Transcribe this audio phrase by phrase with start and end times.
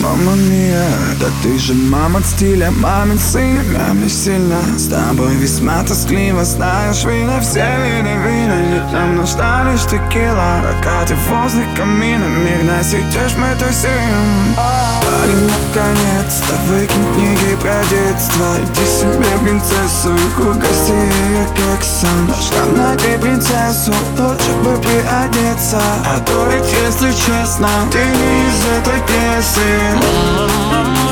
[0.00, 5.84] Мама мия, да ты же мама от стиля Мамин сын, мамин сильно С тобой весьма
[5.84, 8.90] тоскливо Знаешь, вина, все виды вина.
[8.92, 12.24] Нам нужна лишь текила Пока ты возле камина.
[12.24, 14.56] Мирно сидишь, мы тусим.
[14.56, 18.46] Парень, наконец-то выкинь книги про детство.
[18.58, 26.48] Иди себе принцессу и угости ее кексом Что найти принцессу, лучше бы приодеться А то
[26.50, 29.70] ведь, если честно, ты не из этой пьесы.
[29.94, 31.11] Мама,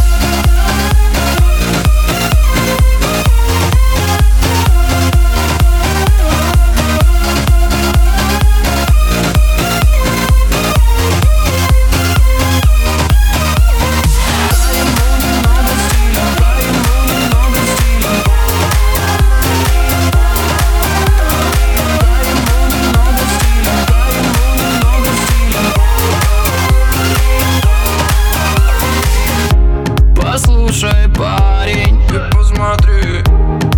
[31.21, 33.23] парень, Ты посмотри,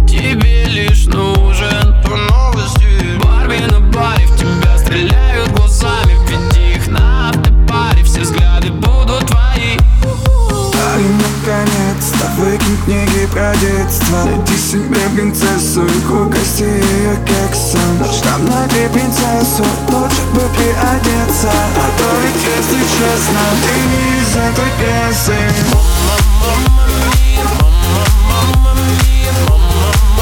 [0.08, 3.20] тебе лишь нужен по новости.
[3.22, 6.16] Барби на баре в тебя стреляют глазами.
[6.30, 9.78] Веди их на автопаре, все взгляды будут твои.
[10.74, 14.24] Парень, наконец-то выкинь книги про детство.
[14.26, 18.06] Найди себе принцессу и угости ее кексом.
[18.06, 21.52] Чтоб найти принцессу, лучше бы приодеться.
[21.52, 25.36] А то ведь, если честно, ты не из этой пьесы
[25.74, 30.13] Мама, мама, мия, мама, мама, мия, мама,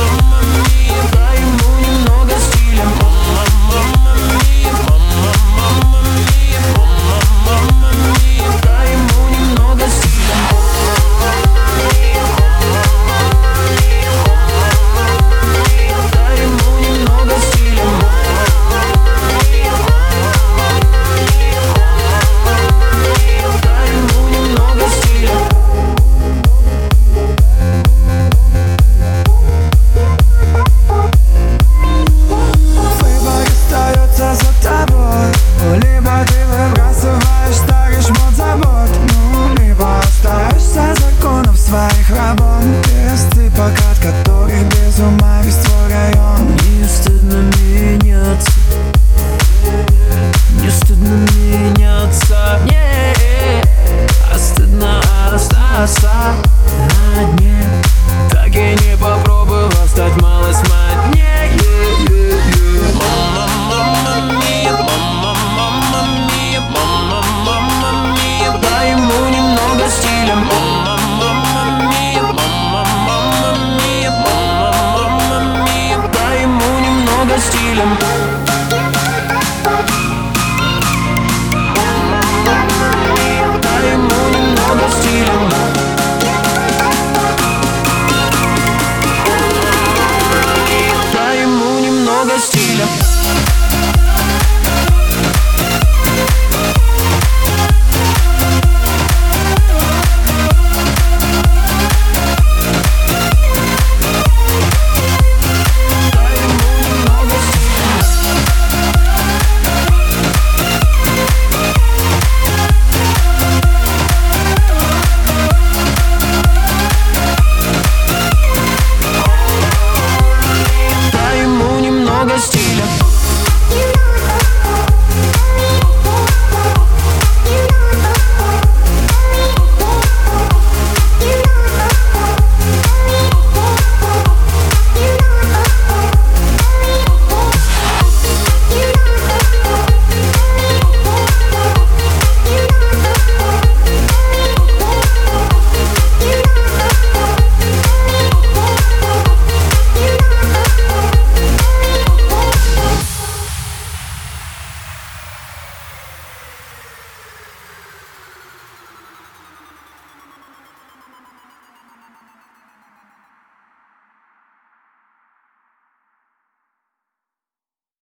[77.32, 78.41] not stealing.